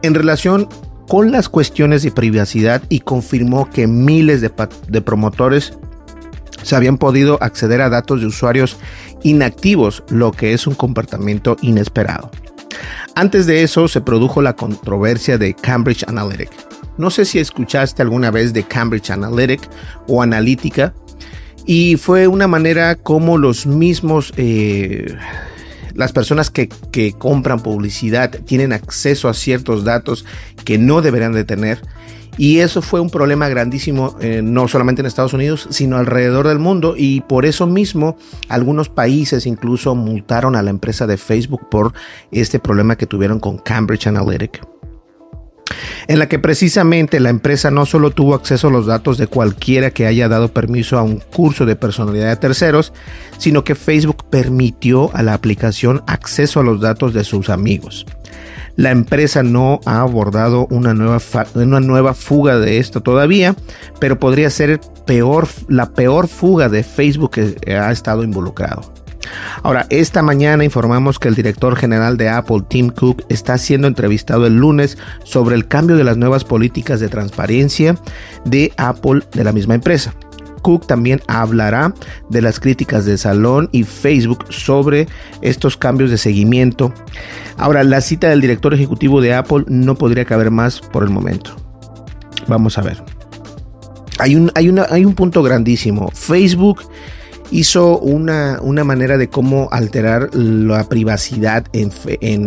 en 0.01 0.15
relación 0.15 0.67
con 1.07 1.31
las 1.31 1.49
cuestiones 1.49 2.01
de 2.01 2.11
privacidad 2.11 2.81
y 2.89 3.01
confirmó 3.01 3.69
que 3.69 3.85
miles 3.85 4.41
de, 4.41 4.51
de 4.87 5.01
promotores 5.01 5.77
se 6.63 6.75
habían 6.75 6.97
podido 6.97 7.37
acceder 7.43 7.81
a 7.81 7.89
datos 7.89 8.21
de 8.21 8.27
usuarios 8.27 8.77
inactivos, 9.21 10.03
lo 10.09 10.31
que 10.31 10.53
es 10.53 10.65
un 10.65 10.73
comportamiento 10.73 11.57
inesperado. 11.61 12.31
Antes 13.13 13.45
de 13.45 13.63
eso 13.63 13.87
se 13.87 14.01
produjo 14.01 14.41
la 14.41 14.55
controversia 14.55 15.37
de 15.37 15.53
Cambridge 15.53 16.03
Analytica, 16.07 16.55
no 16.97 17.09
sé 17.09 17.25
si 17.25 17.39
escuchaste 17.39 18.01
alguna 18.01 18.31
vez 18.31 18.53
de 18.53 18.63
Cambridge 18.63 19.11
Analytica 19.11 19.69
o 20.07 20.21
Analítica. 20.21 20.93
Y 21.65 21.97
fue 21.97 22.27
una 22.27 22.47
manera 22.47 22.95
como 22.95 23.37
los 23.37 23.65
mismos, 23.65 24.33
eh, 24.37 25.15
las 25.95 26.13
personas 26.13 26.51
que, 26.51 26.69
compran 27.17 27.61
publicidad 27.61 28.29
tienen 28.45 28.71
acceso 28.71 29.29
a 29.29 29.33
ciertos 29.33 29.83
datos 29.83 30.25
que 30.63 30.77
no 30.77 31.01
deberían 31.01 31.33
de 31.33 31.43
tener. 31.43 31.81
Y 32.37 32.59
eso 32.59 32.81
fue 32.81 32.99
un 32.99 33.09
problema 33.09 33.47
grandísimo, 33.47 34.17
eh, 34.19 34.41
no 34.43 34.67
solamente 34.67 35.01
en 35.01 35.05
Estados 35.05 35.33
Unidos, 35.33 35.67
sino 35.71 35.97
alrededor 35.97 36.47
del 36.47 36.59
mundo. 36.59 36.93
Y 36.97 37.21
por 37.21 37.45
eso 37.45 37.65
mismo, 37.65 38.17
algunos 38.49 38.89
países 38.89 39.45
incluso 39.45 39.95
multaron 39.95 40.55
a 40.55 40.61
la 40.61 40.69
empresa 40.69 41.07
de 41.07 41.17
Facebook 41.17 41.69
por 41.69 41.93
este 42.31 42.59
problema 42.59 42.97
que 42.97 43.07
tuvieron 43.07 43.39
con 43.39 43.57
Cambridge 43.57 44.07
Analytica 44.07 44.67
en 46.07 46.19
la 46.19 46.27
que 46.27 46.39
precisamente 46.39 47.19
la 47.19 47.29
empresa 47.29 47.71
no 47.71 47.85
solo 47.85 48.11
tuvo 48.11 48.35
acceso 48.35 48.67
a 48.67 48.71
los 48.71 48.85
datos 48.85 49.17
de 49.17 49.27
cualquiera 49.27 49.91
que 49.91 50.07
haya 50.07 50.27
dado 50.27 50.49
permiso 50.49 50.97
a 50.97 51.03
un 51.03 51.19
curso 51.19 51.65
de 51.65 51.75
personalidad 51.75 52.29
de 52.29 52.35
terceros, 52.37 52.93
sino 53.37 53.63
que 53.63 53.75
Facebook 53.75 54.25
permitió 54.29 55.15
a 55.15 55.23
la 55.23 55.33
aplicación 55.33 56.03
acceso 56.07 56.59
a 56.59 56.63
los 56.63 56.81
datos 56.81 57.13
de 57.13 57.23
sus 57.23 57.49
amigos. 57.49 58.05
La 58.75 58.91
empresa 58.91 59.41
no 59.41 59.79
ha 59.85 60.01
abordado 60.01 60.67
una 60.69 60.93
nueva, 60.93 61.21
una 61.53 61.79
nueva 61.79 62.13
fuga 62.13 62.59
de 62.59 62.79
esto 62.79 63.01
todavía, 63.01 63.55
pero 63.99 64.19
podría 64.19 64.49
ser 64.49 64.81
peor, 65.05 65.47
la 65.69 65.93
peor 65.93 66.27
fuga 66.27 66.67
de 66.67 66.83
Facebook 66.83 67.31
que 67.31 67.73
ha 67.73 67.91
estado 67.91 68.23
involucrado. 68.23 69.04
Ahora, 69.65 69.87
esta 69.89 70.21
mañana 70.21 70.63
informamos 70.63 71.17
que 71.17 71.27
el 71.27 71.33
director 71.33 71.75
general 71.75 72.17
de 72.17 72.29
Apple, 72.29 72.61
Tim 72.67 72.89
Cook, 72.89 73.23
está 73.29 73.57
siendo 73.57 73.87
entrevistado 73.87 74.45
el 74.45 74.57
lunes 74.57 74.95
sobre 75.23 75.55
el 75.55 75.67
cambio 75.67 75.95
de 75.95 76.03
las 76.03 76.17
nuevas 76.17 76.43
políticas 76.43 76.99
de 76.99 77.09
transparencia 77.09 77.95
de 78.45 78.71
Apple 78.77 79.23
de 79.33 79.43
la 79.43 79.53
misma 79.53 79.73
empresa. 79.73 80.13
Cook 80.61 80.85
también 80.85 81.19
hablará 81.27 81.95
de 82.29 82.43
las 82.43 82.59
críticas 82.59 83.05
de 83.05 83.17
Salón 83.17 83.67
y 83.71 83.85
Facebook 83.85 84.45
sobre 84.49 85.07
estos 85.41 85.77
cambios 85.77 86.11
de 86.11 86.19
seguimiento. 86.19 86.93
Ahora, 87.57 87.83
la 87.83 88.01
cita 88.01 88.29
del 88.29 88.41
director 88.41 88.71
ejecutivo 88.71 89.19
de 89.19 89.33
Apple 89.33 89.63
no 89.67 89.95
podría 89.95 90.25
caber 90.25 90.51
más 90.51 90.79
por 90.79 91.01
el 91.01 91.09
momento. 91.09 91.55
Vamos 92.45 92.77
a 92.77 92.83
ver. 92.83 93.01
Hay 94.19 94.35
un, 94.35 94.51
hay 94.53 94.69
una, 94.69 94.85
hay 94.91 95.05
un 95.05 95.15
punto 95.15 95.41
grandísimo. 95.41 96.11
Facebook 96.13 96.83
hizo 97.51 97.99
una, 97.99 98.59
manera 98.83 99.17
de 99.17 99.29
cómo 99.29 99.69
alterar 99.71 100.33
la 100.33 100.87
privacidad 100.87 101.65
en, 101.73 101.91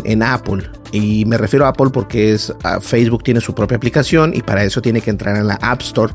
en, 0.04 0.22
Apple. 0.22 0.70
Y 0.92 1.24
me 1.24 1.38
refiero 1.38 1.66
a 1.66 1.70
Apple 1.70 1.90
porque 1.92 2.32
es, 2.32 2.52
ah, 2.64 2.80
Facebook 2.80 3.22
tiene 3.22 3.40
su 3.40 3.54
propia 3.54 3.76
aplicación 3.76 4.32
y 4.34 4.42
para 4.42 4.64
eso 4.64 4.82
tiene 4.82 5.00
que 5.00 5.10
entrar 5.10 5.36
en 5.36 5.46
la 5.46 5.54
App 5.54 5.82
Store. 5.82 6.12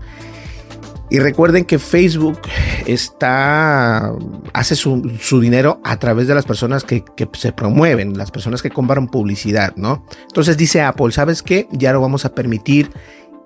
Y 1.10 1.20
recuerden 1.20 1.66
que 1.66 1.78
Facebook 1.78 2.40
está, 2.88 4.12
hace 4.54 4.76
su, 4.76 5.40
dinero 5.40 5.80
a 5.84 5.98
través 6.00 6.28
de 6.28 6.34
las 6.34 6.46
personas 6.46 6.84
que, 6.84 7.04
se 7.34 7.52
promueven, 7.52 8.18
las 8.18 8.32
personas 8.32 8.64
que 8.64 8.72
compran 8.72 9.08
publicidad, 9.08 9.76
¿no? 9.76 10.06
Entonces 10.28 10.58
dice 10.58 10.82
Apple, 10.82 11.12
¿sabes 11.12 11.44
qué? 11.44 11.68
Ya 11.72 11.94
no 11.94 12.02
vamos 12.02 12.26
a 12.26 12.34
permitir 12.34 12.90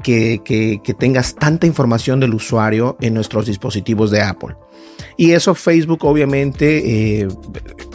que, 0.01 0.41
que 0.45 0.93
tengas 0.93 1.35
tanta 1.35 1.67
información 1.67 2.21
del 2.21 2.35
usuario 2.35 2.95
en 3.01 3.13
nuestros 3.13 3.47
dispositivos 3.47 4.11
de 4.11 4.21
Apple. 4.21 4.55
Y 5.17 5.31
eso 5.31 5.55
Facebook 5.55 6.05
obviamente, 6.05 7.21
eh, 7.21 7.27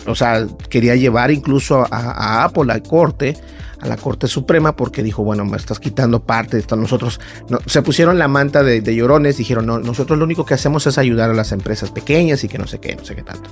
o 0.07 0.15
sea, 0.15 0.47
quería 0.69 0.97
llevar 0.97 1.31
incluso 1.31 1.87
a, 1.89 2.45
Apple 2.45 2.65
a 2.65 2.67
la 2.67 2.83
corte, 2.83 3.37
a 3.81 3.87
la 3.87 3.97
Corte 3.97 4.27
Suprema, 4.27 4.75
porque 4.75 5.05
dijo, 5.05 5.23
bueno, 5.23 5.45
me 5.45 5.57
estás 5.57 5.79
quitando 5.79 6.25
parte 6.25 6.59
esto. 6.59 6.75
Nosotros 6.75 7.21
se 7.67 7.83
pusieron 7.83 8.19
la 8.19 8.27
manta 8.27 8.65
de, 8.65 8.95
llorones, 8.95 9.37
dijeron, 9.37 9.67
no, 9.67 9.79
nosotros 9.79 10.19
lo 10.19 10.25
único 10.25 10.45
que 10.45 10.55
hacemos 10.55 10.87
es 10.89 10.99
ayudar 10.99 11.31
a 11.31 11.35
las 11.35 11.53
empresas 11.53 11.93
pequeñas 11.93 12.43
y 12.43 12.49
que 12.49 12.59
no 12.59 12.67
sé 12.67 12.81
qué, 12.81 12.97
no 12.97 13.05
sé 13.05 13.15
qué 13.15 13.23
tanto. 13.23 13.49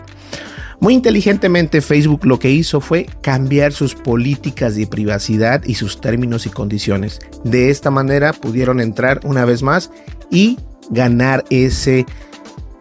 Muy 0.81 0.95
inteligentemente 0.95 1.83
Facebook 1.83 2.25
lo 2.25 2.39
que 2.39 2.51
hizo 2.51 2.81
fue 2.81 3.07
cambiar 3.21 3.73
sus 3.73 3.95
políticas 3.95 4.75
de 4.77 4.87
privacidad 4.87 5.63
y 5.65 5.75
sus 5.75 6.01
términos 6.01 6.47
y 6.47 6.51
condiciones. 6.51 7.21
De 7.45 7.71
esta 7.71 7.91
manera 7.91 8.33
pudieron 8.33 8.81
entrar 8.81 9.21
una 9.25 9.45
vez 9.45 9.63
más 9.63 9.91
y 10.31 10.59
ganar 10.91 11.45
ese 11.51 12.07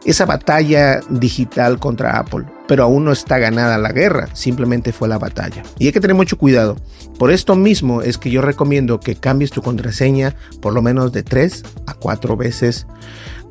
esa 0.05 0.25
batalla 0.25 1.01
digital 1.09 1.79
contra 1.79 2.17
Apple. 2.17 2.45
Pero 2.67 2.83
aún 2.83 3.05
no 3.05 3.11
está 3.11 3.37
ganada 3.37 3.77
la 3.77 3.91
guerra, 3.91 4.29
simplemente 4.33 4.91
fue 4.91 5.07
la 5.07 5.17
batalla. 5.17 5.63
Y 5.77 5.87
hay 5.87 5.91
que 5.91 5.99
tener 5.99 6.15
mucho 6.15 6.37
cuidado. 6.37 6.77
Por 7.17 7.31
esto 7.31 7.55
mismo 7.55 8.01
es 8.01 8.17
que 8.17 8.29
yo 8.29 8.41
recomiendo 8.41 8.99
que 8.99 9.15
cambies 9.15 9.51
tu 9.51 9.61
contraseña 9.61 10.35
por 10.61 10.73
lo 10.73 10.81
menos 10.81 11.11
de 11.11 11.23
3 11.23 11.63
a 11.87 11.93
4 11.95 12.37
veces 12.37 12.87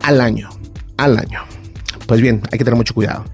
al 0.03 0.21
año. 0.21 0.49
Al 0.97 1.19
año. 1.19 1.41
Pues 2.07 2.21
bien, 2.21 2.43
hay 2.51 2.59
que 2.59 2.65
tener 2.65 2.77
mucho 2.77 2.95
cuidado. 2.95 3.25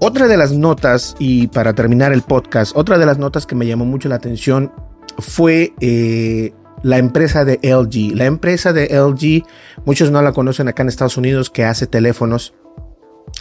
Otra 0.00 0.26
de 0.26 0.38
las 0.38 0.52
notas, 0.52 1.14
y 1.18 1.48
para 1.48 1.74
terminar 1.74 2.12
el 2.12 2.22
podcast, 2.22 2.74
otra 2.74 2.96
de 2.96 3.04
las 3.04 3.18
notas 3.18 3.46
que 3.46 3.54
me 3.54 3.66
llamó 3.66 3.84
mucho 3.84 4.08
la 4.08 4.14
atención 4.14 4.72
fue 5.18 5.74
eh, 5.80 6.54
la 6.82 6.98
empresa 6.98 7.44
de 7.44 7.58
LG. 7.62 8.16
La 8.16 8.26
empresa 8.26 8.72
de 8.72 8.86
LG, 8.86 9.44
muchos 9.84 10.10
no 10.10 10.22
la 10.22 10.32
conocen 10.32 10.68
acá 10.68 10.82
en 10.82 10.88
Estados 10.88 11.16
Unidos, 11.16 11.50
que 11.50 11.64
hace 11.64 11.86
teléfonos, 11.86 12.54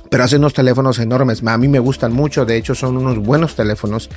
pero 0.10 0.24
hace 0.24 0.38
unos 0.38 0.54
teléfonos 0.54 1.00
enormes. 1.00 1.44
A 1.46 1.58
mí 1.58 1.68
me 1.68 1.80
gustan 1.80 2.14
mucho, 2.14 2.46
de 2.46 2.58
hecho 2.58 2.76
son 2.76 2.98
unos 2.98 3.18
buenos 3.20 3.56
teléfonos. 3.56 4.10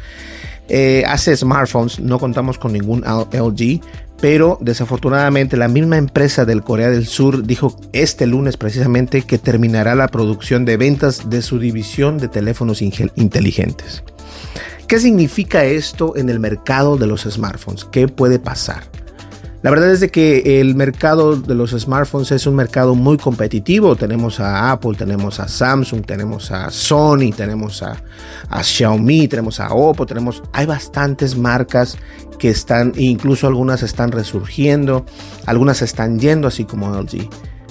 Eh, 0.69 1.05
hace 1.07 1.37
smartphones, 1.37 2.01
no 2.01 2.19
contamos 2.19 2.59
con 2.59 2.73
ningún 2.73 3.01
LG, 3.01 3.81
pero 4.21 4.59
desafortunadamente 4.61 5.57
la 5.57 5.69
misma 5.69 5.97
empresa 5.97 6.45
del 6.45 6.63
Corea 6.63 6.91
del 6.91 7.07
Sur 7.07 7.45
dijo 7.45 7.77
este 7.93 8.27
lunes 8.27 8.57
precisamente 8.57 9.23
que 9.23 9.39
terminará 9.39 9.97
la 9.97 10.09
producción 10.09 10.65
de 10.65 10.77
ventas 10.77 11.29
de 11.29 11.43
su 11.43 11.59
división 11.59 12.19
de 12.19 12.29
teléfonos 12.29 12.81
inteligentes. 12.83 14.05
¿Qué 14.87 15.01
significa 15.01 15.65
esto 15.65 16.17
en 16.17 16.29
el 16.29 16.39
mercado 16.39 16.97
de 16.97 17.07
los 17.07 17.23
smartphones? 17.23 17.85
¿Qué 17.85 18.09
puede 18.09 18.39
pasar? 18.39 18.85
La 19.63 19.71
verdad 19.71 19.93
es 19.93 20.01
de 20.01 20.09
que 20.09 20.61
el 20.61 20.75
mercado 20.75 21.37
de 21.37 21.55
los 21.55 21.71
smartphones 21.71 22.33
es 22.33 22.49
un 22.49 22.57
mercado 22.57 22.97
muy 22.97 23.17
competitivo. 23.17 23.95
Tenemos 23.95 24.41
a 24.41 24.73
Apple, 24.73 24.97
tenemos 24.99 25.39
a 25.39 25.47
Samsung, 25.47 26.05
tenemos 26.05 26.51
a 26.51 26.69
Sony, 26.69 27.31
tenemos 27.37 27.81
a, 27.81 28.03
Xiaomi, 28.61 29.29
tenemos 29.29 29.61
a 29.61 29.73
Oppo, 29.73 30.05
tenemos, 30.05 30.43
hay 30.53 30.67
bastantes 30.67 31.37
marcas 31.37 31.97
que 32.41 32.49
están, 32.51 32.93
incluso 32.97 33.47
algunas 33.47 33.85
están 33.85 34.11
resurgiendo, 34.11 35.07
algunas 35.47 35.81
están 35.81 36.19
yendo 36.19 36.49
así 36.49 36.65
como 36.65 36.91
LG. 37.01 37.29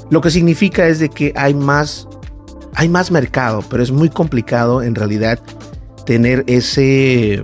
Lo 0.10 0.21
que 0.21 0.31
significa 0.31 0.88
es 0.88 1.00
de 1.00 1.10
que 1.10 1.33
hay 1.36 1.53
más, 1.53 2.07
hay 2.74 2.88
más 2.88 3.12
mercado, 3.12 3.65
pero 3.69 3.83
es 3.83 3.91
muy 3.91 4.07
complicado 4.07 4.81
en 4.81 4.95
realidad 4.95 5.39
tener 6.05 6.45
ese 6.48 7.43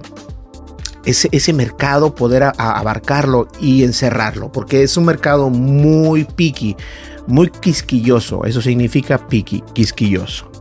ese, 1.08 1.54
mercado, 1.54 2.14
poder 2.14 2.44
abarcarlo 2.58 3.48
y 3.60 3.84
encerrarlo, 3.84 4.52
porque 4.52 4.84
es 4.84 4.98
un 4.98 5.06
mercado 5.06 5.50
muy 5.50 6.26
picky, 6.26 6.76
muy 7.28 7.50
quisquilloso. 7.50 8.44
Eso 8.46 8.62
significa 8.62 9.28
picky, 9.28 9.64
quisquilloso. 9.74 10.52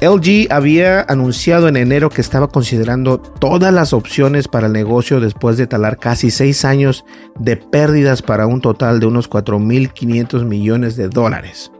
LG 0.00 0.48
había 0.50 1.02
anunciado 1.02 1.68
en 1.68 1.76
enero 1.76 2.10
que 2.10 2.20
estaba 2.20 2.48
considerando 2.48 3.18
todas 3.18 3.72
las 3.72 3.92
opciones 3.92 4.48
para 4.48 4.66
el 4.66 4.72
negocio 4.72 5.20
después 5.20 5.56
de 5.56 5.66
talar 5.66 5.98
casi 5.98 6.30
seis 6.30 6.64
años 6.64 7.04
de 7.38 7.56
pérdidas 7.56 8.20
para 8.20 8.46
un 8.46 8.60
total 8.60 9.00
de 9.00 9.06
unos 9.06 9.30
4.500 9.30 10.44
millones 10.44 10.96
de 10.96 11.08
dólares. 11.08 11.70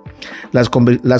Las, 0.53 0.69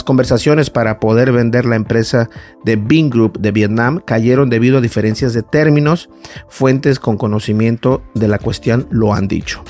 conversaciones 0.05 0.71
para 0.71 1.01
poder 1.01 1.33
vender 1.33 1.65
la 1.65 1.77
empresa 1.77 2.29
de 2.65 2.77
Bing 2.77 3.11
Group 3.11 3.39
de 3.39 3.53
Vietnam 3.53 4.01
cayeron 4.05 4.51
debido 4.51 4.79
a 4.79 4.81
diferencias 4.81 5.33
de 5.33 5.43
términos. 5.43 6.09
Fuentes 6.49 6.99
con 6.99 7.17
conocimiento 7.17 8.03
de 8.15 8.29
la 8.29 8.39
cuestión 8.39 8.87
lo 8.91 9.15
han 9.15 9.29
dicho. 9.29 9.63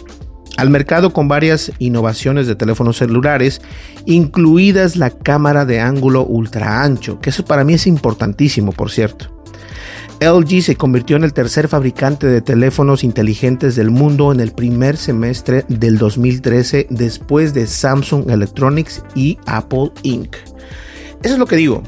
Al 0.56 0.70
mercado 0.70 1.12
con 1.12 1.26
varias 1.26 1.72
innovaciones 1.80 2.46
de 2.46 2.54
teléfonos 2.54 2.98
celulares, 2.98 3.60
incluidas 4.06 4.94
la 4.94 5.10
cámara 5.10 5.64
de 5.64 5.80
ángulo 5.80 6.24
ultra 6.24 6.82
ancho, 6.82 7.20
que 7.20 7.30
eso 7.30 7.44
para 7.44 7.64
mí 7.64 7.74
es 7.74 7.88
importantísimo, 7.88 8.70
por 8.70 8.90
cierto. 8.90 9.33
LG 10.21 10.62
se 10.62 10.76
convirtió 10.76 11.16
en 11.16 11.25
el 11.25 11.33
tercer 11.33 11.68
fabricante 11.68 12.26
de 12.26 12.40
teléfonos 12.40 13.04
inteligentes 13.04 13.76
del 13.76 13.90
mundo 13.90 14.33
en 14.33 14.40
el 14.40 14.52
primer 14.52 14.97
semestre 14.97 15.64
del 15.68 15.99
2013 15.99 16.87
después 16.90 17.52
de 17.54 17.66
Samsung 17.66 18.30
Electronics 18.30 19.02
y 19.14 19.38
Apple 19.47 19.90
Inc. 20.02 20.37
Eso 21.23 21.35
es 21.35 21.38
lo 21.38 21.47
que 21.47 21.56
digo. 21.56 21.83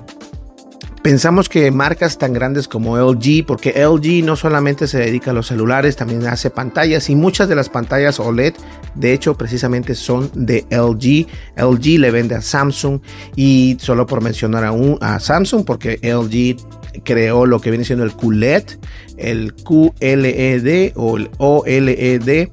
Pensamos 1.07 1.49
que 1.49 1.71
marcas 1.71 2.19
tan 2.19 2.33
grandes 2.33 2.67
como 2.67 2.99
LG, 2.99 3.47
porque 3.47 3.71
LG 3.81 4.25
no 4.25 4.35
solamente 4.35 4.89
se 4.89 4.99
dedica 4.99 5.31
a 5.31 5.35
los 5.35 5.47
celulares, 5.47 5.95
también 5.95 6.27
hace 6.27 6.51
pantallas 6.51 7.09
y 7.11 7.15
muchas 7.15 7.49
de 7.49 7.55
las 7.55 7.69
pantallas 7.69 8.19
OLED, 8.19 8.55
de 8.97 9.13
hecho, 9.13 9.37
precisamente 9.37 9.95
son 9.95 10.31
de 10.35 10.67
LG. 10.71 11.27
LG 11.57 11.99
le 11.99 12.11
vende 12.11 12.35
a 12.35 12.41
Samsung 12.41 13.01
y 13.37 13.77
solo 13.81 14.07
por 14.07 14.23
mencionar 14.23 14.65
a, 14.65 14.73
un, 14.73 14.99
a 15.01 15.21
Samsung, 15.21 15.65
porque 15.65 15.99
LG 16.03 16.57
creó 17.05 17.47
lo 17.47 17.61
que 17.61 17.71
viene 17.71 17.85
siendo 17.85 18.05
el 18.05 18.13
QLED, 18.13 18.65
el 19.19 19.55
QLED 19.55 20.93
o 20.97 21.17
el 21.17 21.31
OLED. 21.39 22.49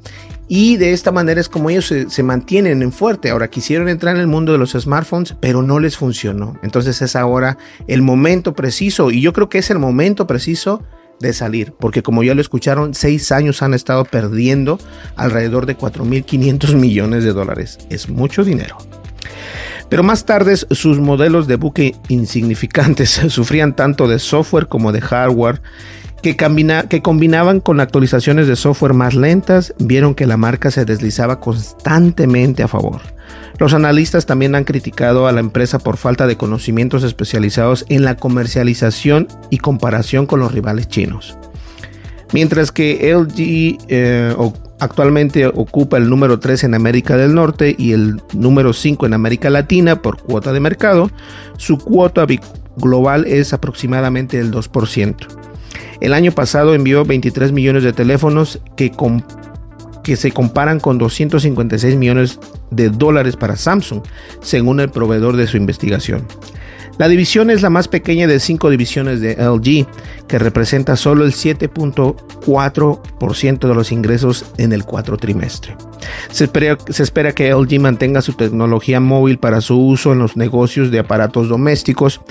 Y 0.50 0.78
de 0.78 0.92
esta 0.92 1.12
manera 1.12 1.40
es 1.40 1.48
como 1.48 1.70
ellos 1.70 1.92
se, 2.08 2.24
mantienen 2.24 2.84
en 2.84 2.92
fuerte. 2.92 3.30
Ahora 3.30 3.50
quisieron 3.50 3.88
entrar 3.88 4.16
en 4.16 4.22
el 4.22 4.28
mundo 4.28 4.52
de 4.52 4.58
los 4.58 4.74
smartphones, 4.74 5.36
pero 5.40 5.64
no 5.64 5.80
les 5.80 5.98
funcionó. 5.98 6.60
Entonces 6.62 7.02
es 7.02 7.16
ahora 7.16 7.58
el 7.88 8.02
momento 8.02 8.54
preciso. 8.54 9.10
Y 9.10 9.22
yo 9.22 9.32
creo 9.34 9.50
que 9.50 9.60
es 9.60 9.72
el 9.72 9.80
momento 9.80 10.28
preciso 10.28 10.84
de 11.20 11.34
salir, 11.34 11.74
porque 11.80 12.04
como 12.04 12.24
ya 12.24 12.36
lo 12.36 12.42
escucharon, 12.42 12.94
seis 12.94 13.32
años 13.32 13.62
han 13.62 13.74
estado 13.74 14.06
perdiendo 14.06 14.80
alrededor 15.16 15.66
de 15.66 15.78
4.500 15.78 16.76
millones 16.76 17.24
de 17.24 17.34
dólares. 17.34 17.80
Es 17.90 18.10
mucho 18.10 18.44
dinero. 18.44 18.78
Pero 19.90 20.04
más 20.04 20.26
tarde 20.26 20.56
sus 20.58 21.00
modelos 21.00 21.48
de 21.48 21.56
buque 21.56 21.96
insignificantes 22.08 23.10
sufrían 23.30 23.76
tanto 23.76 24.08
de 24.08 24.20
software 24.20 24.68
como 24.68 24.92
de 24.92 25.02
hardware 25.02 25.62
que, 26.24 26.36
que, 26.90 27.02
combinaban 27.04 27.60
con 27.60 27.80
actualizaciones 27.80 28.48
de 28.48 28.56
software 28.56 28.94
más 28.94 29.14
lentas, 29.14 29.76
vieron 29.78 30.16
que 30.16 30.26
la 30.26 30.38
marca 30.38 30.72
se 30.72 30.86
deslizaba 30.86 31.40
constantemente 31.40 32.64
a 32.64 32.68
favor. 32.68 33.02
Los 33.60 33.76
analistas 33.76 34.26
también 34.26 34.56
han 34.56 34.64
criticado 34.64 35.28
a 35.28 35.32
la 35.32 35.40
empresa 35.40 35.78
por 35.78 35.98
falta 35.98 36.26
de 36.26 36.38
conocimientos 36.38 37.04
especializados 37.04 37.86
en 37.90 38.04
la 38.04 38.16
comercialización 38.16 39.28
y 39.52 39.60
comparación 39.60 40.26
con 40.26 40.40
los 40.40 40.52
rivales 40.52 40.88
chinos. 40.88 41.38
Mientras 42.32 42.72
que 42.72 43.14
LG 43.14 43.86
eh, 43.90 44.36
Actualmente 44.84 45.48
ocupa 45.48 45.96
el 45.96 46.10
número 46.10 46.40
3 46.40 46.66
en 46.66 46.74
América 46.74 47.16
del 47.16 47.34
Norte 47.34 47.74
y 47.78 47.94
el 47.94 48.22
número 48.34 48.74
5 48.74 49.06
en 49.06 49.14
América 49.14 49.50
Latina 49.50 50.02
por 50.02 50.22
cuota 50.22 50.52
de 50.52 50.60
mercado. 50.60 51.10
Su 51.56 51.78
cuota 51.78 52.28
global 52.76 53.24
es 53.26 53.54
aproximadamente 53.54 54.42
el 54.42 54.52
2%. 54.52 55.16
El 56.04 56.14
año 56.14 56.34
pasado 56.34 56.76
envió 56.76 57.06
23 57.06 57.54
millones 57.54 57.82
de 57.84 57.94
teléfonos 57.94 58.60
que 58.76 60.16
se 60.18 60.32
comparan 60.34 60.82
con 60.82 60.98
256 60.98 61.96
millones 61.96 62.42
de 62.72 62.90
dólares 62.90 63.38
para 63.38 63.56
Samsung, 63.56 64.02
según 64.42 64.82
el 64.82 64.90
proveedor 64.90 65.38
de 65.38 65.48
su 65.48 65.56
investigación. 65.56 66.28
La 66.98 67.08
división 67.08 67.50
es 67.50 67.64
la 67.64 67.72
más 67.72 67.88
pequeña 67.88 68.28
de 68.28 68.40
cinco 68.40 68.70
divisiones 68.70 69.20
de 69.20 69.36
LG, 69.36 69.88
que 70.28 70.38
representa 70.38 70.96
solo 70.96 71.26
el 71.26 71.32
7.4% 71.32 73.68
de 73.68 73.74
los 73.74 73.92
ingresos 73.92 74.46
en 74.58 74.74
el 74.74 74.86
cuatro 74.86 75.18
trimestre. 75.18 75.76
Se 76.30 76.44
espera, 76.44 76.78
se 76.88 77.02
espera, 77.02 77.34
que 77.34 77.52
LG 77.52 77.80
mantenga 77.80 78.22
su 78.22 78.34
tecnología 78.34 79.00
móvil 79.00 79.40
para 79.40 79.60
su 79.62 79.80
uso 79.80 80.14
en 80.14 80.20
los 80.20 80.38
negocios 80.38 80.92
de 80.92 81.00
aparatos 81.00 81.50
domésticos 81.50 82.22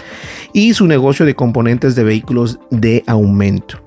y 0.53 0.75
su 0.75 0.87
negocio 0.87 1.27
de 1.27 1.35
componentes 1.35 1.97
de 1.97 2.05
vehículos 2.05 2.61
de 2.71 3.03
aumento 3.07 3.83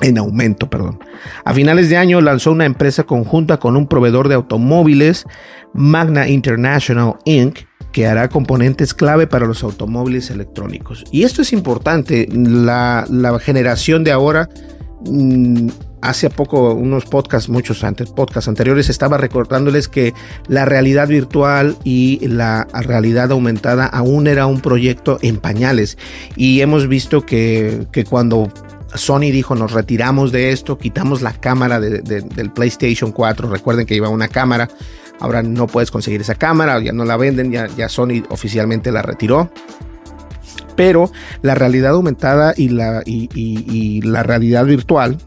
en 0.00 0.18
aumento, 0.18 0.68
perdón. 0.68 0.98
A 1.44 1.54
finales 1.54 1.88
de 1.88 1.96
año 1.96 2.20
lanzó 2.20 2.50
una 2.52 2.66
empresa 2.66 3.04
conjunta 3.04 3.58
con 3.58 3.76
un 3.76 3.86
proveedor 3.86 4.28
de 4.28 4.34
automóviles, 4.34 5.24
Magna 5.72 6.28
International 6.28 7.14
Inc., 7.24 7.60
que 7.94 8.08
hará 8.08 8.28
componentes 8.28 8.92
clave 8.92 9.28
para 9.28 9.46
los 9.46 9.62
automóviles 9.62 10.28
electrónicos. 10.28 11.04
Y 11.12 11.22
esto 11.22 11.42
es 11.42 11.52
importante, 11.52 12.28
la, 12.28 13.06
generación 13.40 14.02
de 14.02 14.10
ahora, 14.10 14.48
mm, 15.06 15.68
hace 16.02 16.28
poco, 16.28 16.74
unos 16.74 17.04
podcasts, 17.04 17.48
muchos 17.48 17.84
antes, 17.84 18.10
podcasts 18.10 18.48
anteriores, 18.48 18.90
estaba 18.90 19.16
recordándoles 19.16 19.86
que 19.86 20.12
la 20.48 20.64
realidad 20.64 21.06
virtual 21.06 21.76
y 21.84 22.18
la 22.26 22.66
realidad 22.72 23.30
aumentada 23.30 23.86
aún 23.86 24.26
era 24.26 24.46
un 24.46 24.60
proyecto 24.60 25.20
en 25.22 25.36
pañales. 25.36 25.96
Y 26.34 26.62
hemos 26.62 26.88
visto 26.88 27.24
que, 27.24 27.86
que 27.92 28.02
cuando 28.04 28.52
Sony 28.96 29.30
dijo 29.30 29.54
nos 29.54 29.70
retiramos 29.70 30.32
de 30.32 30.50
esto, 30.50 30.78
quitamos 30.78 31.22
la 31.22 31.32
cámara 31.32 31.78
del 31.78 32.50
PlayStation 32.52 33.12
4, 33.12 33.48
recuerden 33.48 33.86
que 33.86 33.94
iba 33.94 34.08
una 34.08 34.26
cámara, 34.26 34.68
ahora 35.20 35.42
no 35.42 35.66
puedes 35.66 35.90
conseguir 35.90 36.20
esa 36.20 36.34
cámara, 36.34 36.80
ya 36.80 36.92
no 36.92 37.04
la 37.04 37.16
venden, 37.16 37.52
ya, 37.52 37.88
Sony 37.88 38.22
oficialmente 38.28 38.92
la 38.92 39.02
retiró. 39.02 39.50
Pero 40.76 41.10
la 41.42 41.54
realidad 41.54 41.92
aumentada 41.92 42.52
y 42.56 42.68
la, 42.68 43.02
y 43.04 44.00
la 44.02 44.24
realidad 44.24 44.64
virtual 44.64 45.18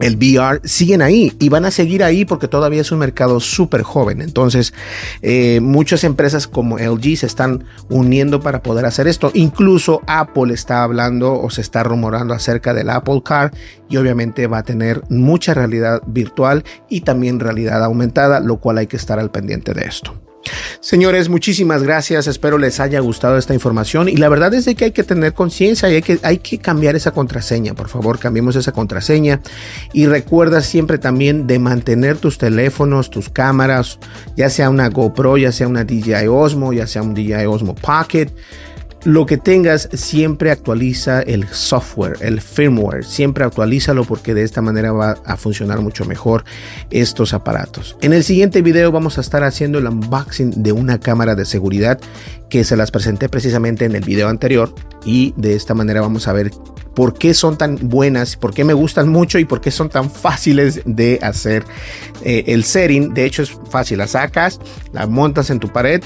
el 0.00 0.16
VR 0.16 0.60
siguen 0.64 1.02
ahí 1.02 1.32
y 1.38 1.48
van 1.48 1.64
a 1.64 1.70
seguir 1.70 2.02
ahí 2.02 2.24
porque 2.24 2.48
todavía 2.48 2.80
es 2.80 2.92
un 2.92 2.98
mercado 2.98 3.40
súper 3.40 3.82
joven. 3.82 4.20
Entonces, 4.20 4.74
eh, 5.22 5.60
muchas 5.60 6.04
empresas 6.04 6.46
como 6.46 6.78
LG 6.78 7.16
se 7.16 7.26
están 7.26 7.64
uniendo 7.88 8.40
para 8.40 8.62
poder 8.62 8.86
hacer 8.86 9.08
esto. 9.08 9.30
Incluso 9.34 10.02
Apple 10.06 10.52
está 10.52 10.82
hablando 10.82 11.40
o 11.40 11.50
se 11.50 11.60
está 11.60 11.82
rumorando 11.82 12.34
acerca 12.34 12.74
del 12.74 12.90
Apple 12.90 13.22
Car 13.24 13.52
y 13.88 13.96
obviamente 13.96 14.46
va 14.46 14.58
a 14.58 14.64
tener 14.64 15.02
mucha 15.08 15.54
realidad 15.54 16.02
virtual 16.06 16.64
y 16.88 17.02
también 17.02 17.40
realidad 17.40 17.82
aumentada, 17.84 18.40
lo 18.40 18.58
cual 18.58 18.78
hay 18.78 18.86
que 18.86 18.96
estar 18.96 19.18
al 19.18 19.30
pendiente 19.30 19.72
de 19.72 19.84
esto. 19.84 20.25
Señores, 20.80 21.28
muchísimas 21.28 21.82
gracias. 21.82 22.26
Espero 22.26 22.58
les 22.58 22.80
haya 22.80 23.00
gustado 23.00 23.38
esta 23.38 23.54
información. 23.54 24.08
Y 24.08 24.16
la 24.16 24.28
verdad 24.28 24.54
es 24.54 24.64
de 24.64 24.74
que 24.74 24.86
hay 24.86 24.92
que 24.92 25.02
tener 25.02 25.32
conciencia 25.32 25.90
y 25.90 25.96
hay 25.96 26.02
que, 26.02 26.18
hay 26.22 26.38
que 26.38 26.58
cambiar 26.58 26.96
esa 26.96 27.10
contraseña. 27.10 27.74
Por 27.74 27.88
favor, 27.88 28.18
cambiemos 28.18 28.56
esa 28.56 28.72
contraseña. 28.72 29.40
Y 29.92 30.06
recuerda 30.06 30.60
siempre 30.60 30.98
también 30.98 31.46
de 31.46 31.58
mantener 31.58 32.18
tus 32.18 32.38
teléfonos, 32.38 33.10
tus 33.10 33.28
cámaras, 33.28 33.98
ya 34.36 34.50
sea 34.50 34.70
una 34.70 34.88
GoPro, 34.88 35.36
ya 35.36 35.52
sea 35.52 35.68
una 35.68 35.84
DJI 35.84 36.28
Osmo, 36.28 36.72
ya 36.72 36.86
sea 36.86 37.02
un 37.02 37.14
DJI 37.14 37.46
Osmo 37.46 37.74
Pocket 37.74 38.28
lo 39.06 39.24
que 39.24 39.36
tengas 39.36 39.88
siempre 39.92 40.50
actualiza 40.50 41.22
el 41.22 41.46
software, 41.46 42.16
el 42.20 42.40
firmware, 42.40 43.04
siempre 43.04 43.44
actualízalo 43.44 44.04
porque 44.04 44.34
de 44.34 44.42
esta 44.42 44.62
manera 44.62 44.90
va 44.90 45.12
a 45.24 45.36
funcionar 45.36 45.80
mucho 45.80 46.04
mejor 46.04 46.44
estos 46.90 47.32
aparatos. 47.32 47.96
En 48.02 48.12
el 48.12 48.24
siguiente 48.24 48.62
video 48.62 48.90
vamos 48.90 49.16
a 49.16 49.20
estar 49.20 49.44
haciendo 49.44 49.78
el 49.78 49.86
unboxing 49.86 50.60
de 50.60 50.72
una 50.72 50.98
cámara 50.98 51.36
de 51.36 51.44
seguridad 51.44 52.00
que 52.50 52.64
se 52.64 52.76
las 52.76 52.90
presenté 52.90 53.28
precisamente 53.28 53.84
en 53.84 53.94
el 53.94 54.02
video 54.02 54.28
anterior 54.28 54.74
y 55.04 55.32
de 55.36 55.54
esta 55.54 55.72
manera 55.72 56.00
vamos 56.00 56.26
a 56.26 56.32
ver 56.32 56.50
por 56.96 57.14
qué 57.14 57.32
son 57.32 57.56
tan 57.56 57.78
buenas, 57.88 58.34
por 58.34 58.54
qué 58.54 58.64
me 58.64 58.74
gustan 58.74 59.08
mucho 59.08 59.38
y 59.38 59.44
por 59.44 59.60
qué 59.60 59.70
son 59.70 59.88
tan 59.88 60.10
fáciles 60.10 60.80
de 60.84 61.20
hacer 61.22 61.62
eh, 62.24 62.42
el 62.48 62.64
setting. 62.64 63.14
De 63.14 63.24
hecho 63.24 63.44
es 63.44 63.52
fácil, 63.70 63.98
la 63.98 64.08
sacas, 64.08 64.58
la 64.92 65.06
montas 65.06 65.50
en 65.50 65.60
tu 65.60 65.68
pared 65.68 66.02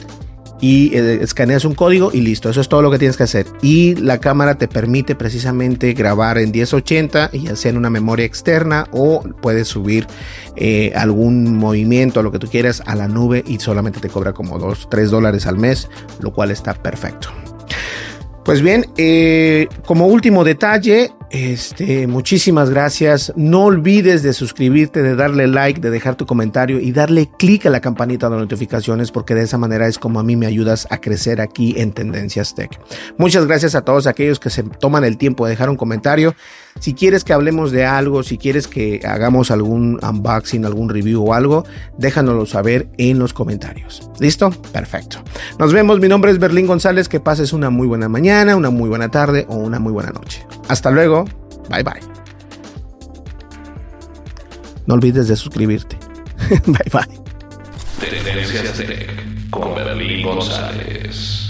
y 0.61 0.95
eh, 0.95 1.23
escaneas 1.23 1.65
un 1.65 1.75
código 1.75 2.11
y 2.13 2.21
listo. 2.21 2.51
Eso 2.51 2.61
es 2.61 2.69
todo 2.69 2.83
lo 2.83 2.91
que 2.91 2.99
tienes 2.99 3.17
que 3.17 3.23
hacer. 3.23 3.47
Y 3.63 3.95
la 3.97 4.21
cámara 4.21 4.57
te 4.57 4.69
permite 4.69 5.15
precisamente 5.15 5.93
grabar 5.95 6.39
en 6.39 6.51
1080 6.51 7.31
y 7.33 7.49
hacer 7.49 7.77
una 7.77 7.91
memoria 7.91 8.27
externa 8.27 8.87
o 8.93 9.23
puedes 9.41 9.69
subir 9.69 10.07
eh, 10.57 10.93
algún 10.95 11.57
movimiento, 11.57 12.23
lo 12.23 12.33
que 12.33 12.39
tú 12.39 12.49
quieras, 12.49 12.83
a 12.87 12.95
la 12.95 13.09
nube 13.09 13.43
y 13.47 13.59
solamente 13.59 14.01
te 14.01 14.09
cobra 14.09 14.33
como 14.33 14.59
2, 14.59 14.89
3 14.91 15.11
dólares 15.11 15.47
al 15.47 15.57
mes, 15.57 15.89
lo 16.21 16.33
cual 16.33 16.51
está 16.51 16.75
perfecto. 16.75 17.29
Pues 18.45 18.63
bien, 18.63 18.87
eh, 18.97 19.69
como 19.85 20.07
último 20.07 20.45
detalle, 20.45 21.13
este, 21.31 22.07
muchísimas 22.09 22.71
gracias. 22.71 23.33
No 23.37 23.65
olvides 23.65 24.23
de 24.23 24.33
suscribirte, 24.33 25.01
de 25.01 25.15
darle 25.15 25.47
like, 25.47 25.81
de 25.81 25.91
dejar 25.91 26.17
tu 26.17 26.27
comentario 26.27 26.81
y 26.81 26.91
darle 26.91 27.31
clic 27.39 27.67
a 27.67 27.71
la 27.71 27.81
campanita 27.81 28.29
de 28.29 28.37
notificaciones 28.37 29.13
porque 29.13 29.35
de 29.35 29.43
esa 29.43 29.57
manera 29.57 29.87
es 29.87 29.99
como 29.99 30.19
a 30.19 30.25
mí 30.25 30.35
me 30.35 30.47
ayudas 30.47 30.89
a 30.91 31.01
crecer 31.01 31.41
aquí 31.41 31.75
en 31.77 31.93
Tendencias 31.93 32.55
Tech. 32.55 32.81
Muchas 33.17 33.47
gracias 33.47 33.75
a 33.75 33.83
todos 33.83 34.07
aquellos 34.09 34.41
que 34.41 34.51
se 34.51 34.65
toman 34.65 35.05
el 35.05 35.17
tiempo 35.17 35.47
de 35.47 35.51
dejar 35.51 35.71
un 35.71 35.77
comentario. 35.77 36.35
Si 36.79 36.95
quieres 36.95 37.25
que 37.25 37.33
hablemos 37.33 37.73
de 37.73 37.85
algo, 37.85 38.23
si 38.23 38.39
quieres 38.39 38.69
que 38.69 39.01
hagamos 39.05 39.51
algún 39.51 39.99
unboxing, 40.03 40.65
algún 40.65 40.89
review 40.89 41.27
o 41.27 41.35
algo, 41.35 41.65
déjanoslo 41.99 42.47
saber 42.47 42.89
en 42.97 43.19
los 43.19 43.33
comentarios. 43.33 44.09
¿Listo? 44.19 44.51
Perfecto. 44.73 45.19
Nos 45.59 45.73
vemos. 45.73 46.01
Mi 46.01 46.09
nombre 46.09 46.31
es 46.31 46.39
Berlín 46.39 46.67
González. 46.67 47.09
Que 47.09 47.21
pases 47.21 47.53
una 47.53 47.71
muy 47.71 47.87
buena 47.87 48.09
mañana, 48.09 48.57
una 48.57 48.71
muy 48.71 48.89
buena 48.89 49.11
tarde 49.11 49.47
o 49.49 49.57
una 49.57 49.79
muy 49.79 49.93
buena 49.93 50.11
noche. 50.11 50.47
Hasta 50.69 50.91
luego. 50.91 51.25
Bye 51.69 51.83
bye. 51.83 52.01
No 54.87 54.95
olvides 54.95 55.29
de 55.29 55.37
suscribirte. 55.37 55.99
bye 56.67 56.91
bye. 56.93 57.21
Tendencias 58.01 58.73
Tech 58.75 59.51
con 59.51 59.75
Berlín 59.75 60.25
González. 60.25 61.50